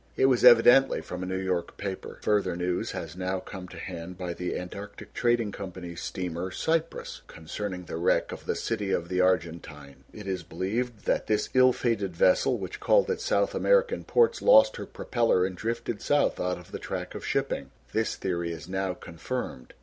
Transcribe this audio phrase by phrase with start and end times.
[0.17, 4.17] It was evidently from a New York paper: "Further news has now come to hand
[4.17, 9.21] by the Antarctic Trading Company's steamer, Cyprus, concerning the wreck of the City of the
[9.21, 10.03] Argentine.
[10.11, 14.77] It is believed that this ill fated vessel, which called at South American ports, lost
[14.77, 17.69] her propellor and drifted south out of the track of shipping.
[17.93, 19.75] This theory is now confirmed.